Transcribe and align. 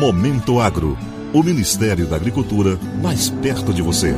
Momento 0.00 0.58
Agro. 0.58 0.96
O 1.30 1.42
Ministério 1.42 2.06
da 2.06 2.16
Agricultura 2.16 2.78
mais 3.02 3.28
perto 3.28 3.70
de 3.70 3.82
você. 3.82 4.14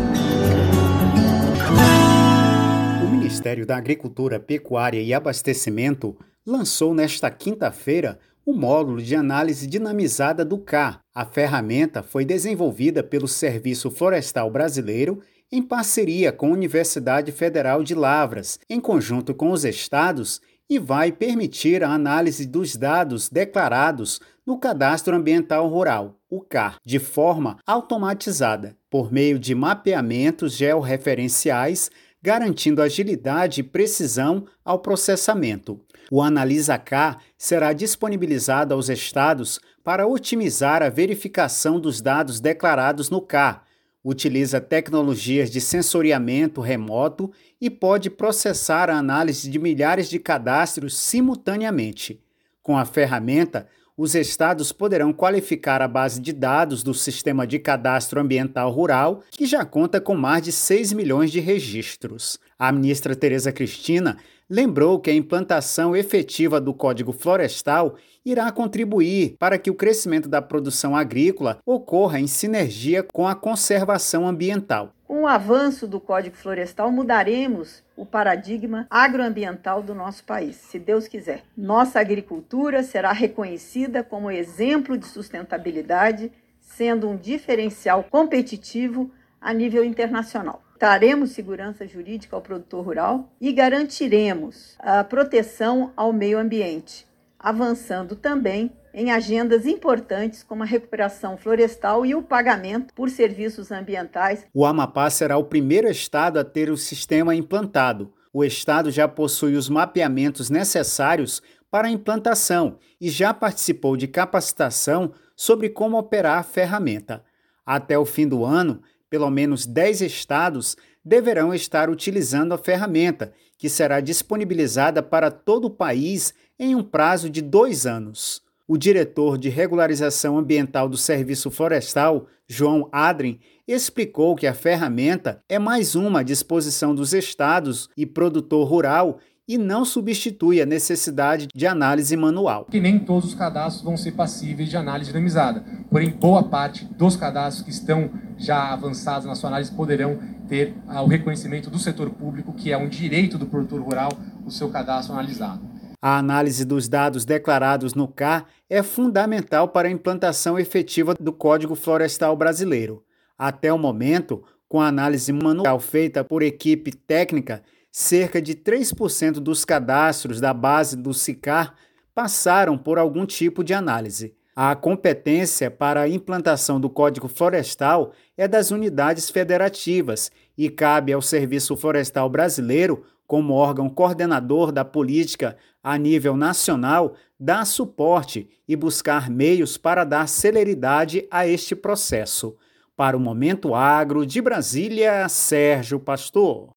O 3.04 3.10
Ministério 3.10 3.66
da 3.66 3.78
Agricultura, 3.78 4.38
Pecuária 4.38 5.02
e 5.02 5.12
Abastecimento 5.12 6.16
lançou 6.46 6.94
nesta 6.94 7.28
quinta-feira 7.32 8.20
o 8.46 8.52
módulo 8.52 9.02
de 9.02 9.16
análise 9.16 9.66
dinamizada 9.66 10.44
do 10.44 10.56
CAR. 10.56 11.00
A 11.12 11.24
ferramenta 11.24 12.00
foi 12.00 12.24
desenvolvida 12.24 13.02
pelo 13.02 13.26
Serviço 13.26 13.90
Florestal 13.90 14.48
Brasileiro 14.52 15.20
em 15.50 15.60
parceria 15.60 16.30
com 16.30 16.46
a 16.46 16.52
Universidade 16.52 17.32
Federal 17.32 17.82
de 17.82 17.96
Lavras, 17.96 18.56
em 18.70 18.78
conjunto 18.78 19.34
com 19.34 19.50
os 19.50 19.64
estados 19.64 20.40
e 20.68 20.78
vai 20.78 21.12
permitir 21.12 21.84
a 21.84 21.90
análise 21.90 22.46
dos 22.46 22.76
dados 22.76 23.28
declarados 23.28 24.20
no 24.46 24.58
Cadastro 24.58 25.16
Ambiental 25.16 25.68
Rural, 25.68 26.18
o 26.28 26.40
CAR, 26.40 26.76
de 26.84 26.98
forma 26.98 27.58
automatizada, 27.66 28.76
por 28.90 29.12
meio 29.12 29.38
de 29.38 29.54
mapeamentos 29.54 30.54
georreferenciais, 30.54 31.90
garantindo 32.22 32.80
agilidade 32.82 33.60
e 33.60 33.64
precisão 33.64 34.46
ao 34.64 34.78
processamento. 34.78 35.80
O 36.10 36.22
Analisa 36.22 36.78
CAR 36.78 37.18
será 37.36 37.72
disponibilizado 37.72 38.74
aos 38.74 38.88
estados 38.88 39.60
para 39.82 40.06
otimizar 40.06 40.82
a 40.82 40.88
verificação 40.88 41.80
dos 41.80 42.00
dados 42.00 42.40
declarados 42.40 43.10
no 43.10 43.20
CAR, 43.20 43.64
utiliza 44.04 44.60
tecnologias 44.60 45.50
de 45.50 45.60
sensoriamento 45.60 46.60
remoto 46.60 47.30
e 47.60 47.70
pode 47.70 48.10
processar 48.10 48.90
a 48.90 48.96
análise 48.96 49.48
de 49.48 49.58
milhares 49.58 50.08
de 50.08 50.18
cadastros 50.18 50.96
simultaneamente. 50.96 52.20
Com 52.62 52.76
a 52.76 52.84
ferramenta, 52.84 53.68
os 54.02 54.16
estados 54.16 54.72
poderão 54.72 55.12
qualificar 55.12 55.80
a 55.80 55.86
base 55.86 56.20
de 56.20 56.32
dados 56.32 56.82
do 56.82 56.92
Sistema 56.92 57.46
de 57.46 57.60
Cadastro 57.60 58.20
Ambiental 58.20 58.68
Rural, 58.68 59.22
que 59.30 59.46
já 59.46 59.64
conta 59.64 60.00
com 60.00 60.16
mais 60.16 60.42
de 60.42 60.50
6 60.50 60.92
milhões 60.92 61.30
de 61.30 61.38
registros. 61.38 62.36
A 62.58 62.72
ministra 62.72 63.14
Tereza 63.14 63.52
Cristina 63.52 64.16
lembrou 64.50 64.98
que 64.98 65.08
a 65.08 65.14
implantação 65.14 65.94
efetiva 65.94 66.60
do 66.60 66.74
Código 66.74 67.12
Florestal 67.12 67.94
irá 68.26 68.50
contribuir 68.50 69.36
para 69.38 69.56
que 69.56 69.70
o 69.70 69.74
crescimento 69.74 70.28
da 70.28 70.42
produção 70.42 70.96
agrícola 70.96 71.58
ocorra 71.64 72.18
em 72.18 72.26
sinergia 72.26 73.04
com 73.04 73.28
a 73.28 73.36
conservação 73.36 74.26
ambiental. 74.26 74.92
Com 75.06 75.22
o 75.22 75.26
avanço 75.28 75.86
do 75.86 76.00
Código 76.00 76.34
Florestal, 76.34 76.90
mudaremos 76.90 77.84
o 78.02 78.04
paradigma 78.04 78.84
agroambiental 78.90 79.80
do 79.80 79.94
nosso 79.94 80.24
país, 80.24 80.56
se 80.56 80.76
Deus 80.76 81.06
quiser. 81.06 81.44
Nossa 81.56 82.00
agricultura 82.00 82.82
será 82.82 83.12
reconhecida 83.12 84.02
como 84.02 84.28
exemplo 84.28 84.98
de 84.98 85.06
sustentabilidade, 85.06 86.32
sendo 86.60 87.08
um 87.08 87.16
diferencial 87.16 88.02
competitivo 88.02 89.08
a 89.40 89.54
nível 89.54 89.84
internacional. 89.84 90.64
Traremos 90.80 91.30
segurança 91.30 91.86
jurídica 91.86 92.34
ao 92.34 92.42
produtor 92.42 92.84
rural 92.84 93.32
e 93.40 93.52
garantiremos 93.52 94.74
a 94.80 95.04
proteção 95.04 95.92
ao 95.96 96.12
meio 96.12 96.40
ambiente, 96.40 97.06
avançando 97.38 98.16
também 98.16 98.72
em 98.94 99.10
agendas 99.10 99.66
importantes 99.66 100.42
como 100.42 100.62
a 100.62 100.66
recuperação 100.66 101.36
florestal 101.36 102.04
e 102.04 102.14
o 102.14 102.22
pagamento 102.22 102.92
por 102.94 103.08
serviços 103.10 103.70
ambientais. 103.70 104.46
O 104.52 104.64
Amapá 104.64 105.08
será 105.10 105.36
o 105.36 105.44
primeiro 105.44 105.88
estado 105.88 106.38
a 106.38 106.44
ter 106.44 106.70
o 106.70 106.76
sistema 106.76 107.34
implantado. 107.34 108.12
O 108.32 108.44
estado 108.44 108.90
já 108.90 109.06
possui 109.06 109.56
os 109.56 109.68
mapeamentos 109.68 110.48
necessários 110.50 111.42
para 111.70 111.88
a 111.88 111.90
implantação 111.90 112.78
e 113.00 113.08
já 113.08 113.32
participou 113.32 113.96
de 113.96 114.06
capacitação 114.06 115.12
sobre 115.34 115.68
como 115.68 115.98
operar 115.98 116.38
a 116.38 116.42
ferramenta. 116.42 117.24
Até 117.64 117.98
o 117.98 118.04
fim 118.04 118.28
do 118.28 118.44
ano, 118.44 118.82
pelo 119.08 119.30
menos 119.30 119.66
10 119.66 120.02
estados 120.02 120.76
deverão 121.04 121.52
estar 121.52 121.90
utilizando 121.90 122.52
a 122.52 122.58
ferramenta, 122.58 123.32
que 123.58 123.68
será 123.68 124.00
disponibilizada 124.00 125.02
para 125.02 125.30
todo 125.30 125.66
o 125.66 125.70
país 125.70 126.34
em 126.58 126.74
um 126.74 126.82
prazo 126.82 127.28
de 127.28 127.42
dois 127.42 127.86
anos. 127.86 128.42
O 128.68 128.78
diretor 128.78 129.36
de 129.36 129.48
regularização 129.48 130.38
ambiental 130.38 130.88
do 130.88 130.96
Serviço 130.96 131.50
Florestal, 131.50 132.26
João 132.46 132.88
Adrien, 132.92 133.40
explicou 133.66 134.36
que 134.36 134.46
a 134.46 134.54
ferramenta 134.54 135.42
é 135.48 135.58
mais 135.58 135.96
uma 135.96 136.20
à 136.20 136.22
disposição 136.22 136.94
dos 136.94 137.12
estados 137.12 137.88
e 137.96 138.06
produtor 138.06 138.68
rural 138.68 139.18
e 139.48 139.58
não 139.58 139.84
substitui 139.84 140.62
a 140.62 140.66
necessidade 140.66 141.48
de 141.52 141.66
análise 141.66 142.16
manual. 142.16 142.66
Que 142.66 142.80
nem 142.80 143.00
todos 143.00 143.30
os 143.30 143.34
cadastros 143.34 143.84
vão 143.84 143.96
ser 143.96 144.12
passíveis 144.12 144.68
de 144.68 144.76
análise 144.76 145.10
dinamizada, 145.10 145.64
porém 145.90 146.10
boa 146.10 146.44
parte 146.44 146.84
dos 146.84 147.16
cadastros 147.16 147.64
que 147.64 147.70
estão 147.72 148.10
já 148.38 148.72
avançados 148.72 149.26
na 149.26 149.34
sua 149.34 149.48
análise 149.48 149.72
poderão 149.72 150.20
ter 150.48 150.74
ah, 150.86 151.02
o 151.02 151.08
reconhecimento 151.08 151.68
do 151.68 151.80
setor 151.80 152.10
público, 152.10 152.52
que 152.52 152.70
é 152.70 152.78
um 152.78 152.88
direito 152.88 153.36
do 153.36 153.46
produtor 153.46 153.80
rural, 153.82 154.10
o 154.46 154.50
seu 154.52 154.70
cadastro 154.70 155.14
analisado. 155.14 155.71
A 156.04 156.18
análise 156.18 156.64
dos 156.64 156.88
dados 156.88 157.24
declarados 157.24 157.94
no 157.94 158.08
CAR 158.08 158.48
é 158.68 158.82
fundamental 158.82 159.68
para 159.68 159.86
a 159.86 159.90
implantação 159.90 160.58
efetiva 160.58 161.14
do 161.14 161.32
Código 161.32 161.76
Florestal 161.76 162.36
Brasileiro. 162.36 163.04
Até 163.38 163.72
o 163.72 163.78
momento, 163.78 164.42
com 164.68 164.80
a 164.80 164.88
análise 164.88 165.32
manual 165.32 165.78
feita 165.78 166.24
por 166.24 166.42
equipe 166.42 166.90
técnica, 166.90 167.62
cerca 167.92 168.42
de 168.42 168.56
3% 168.56 169.34
dos 169.34 169.64
cadastros 169.64 170.40
da 170.40 170.52
base 170.52 170.96
do 170.96 171.14
SICAR 171.14 171.76
passaram 172.12 172.76
por 172.76 172.98
algum 172.98 173.24
tipo 173.24 173.62
de 173.62 173.72
análise. 173.72 174.34
A 174.56 174.74
competência 174.74 175.70
para 175.70 176.00
a 176.00 176.08
implantação 176.08 176.80
do 176.80 176.90
Código 176.90 177.28
Florestal 177.28 178.12
é 178.36 178.48
das 178.48 178.72
unidades 178.72 179.30
federativas 179.30 180.32
e 180.58 180.68
cabe 180.68 181.12
ao 181.12 181.22
Serviço 181.22 181.76
Florestal 181.76 182.28
Brasileiro 182.28 183.04
como 183.32 183.54
órgão 183.54 183.88
coordenador 183.88 184.70
da 184.70 184.84
política 184.84 185.56
a 185.82 185.96
nível 185.96 186.36
nacional, 186.36 187.14
dar 187.40 187.64
suporte 187.64 188.46
e 188.68 188.76
buscar 188.76 189.30
meios 189.30 189.78
para 189.78 190.04
dar 190.04 190.28
celeridade 190.28 191.26
a 191.30 191.46
este 191.46 191.74
processo. 191.74 192.54
Para 192.94 193.16
o 193.16 193.20
Momento 193.20 193.74
Agro 193.74 194.26
de 194.26 194.38
Brasília, 194.42 195.26
Sérgio 195.30 195.98
Pastor. 195.98 196.74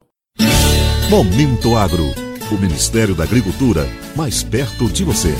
Momento 1.10 1.76
Agro. 1.76 2.06
O 2.50 2.56
Ministério 2.58 3.14
da 3.14 3.26
Agricultura 3.26 3.86
mais 4.16 4.42
perto 4.42 4.88
de 4.88 5.04
você. 5.04 5.36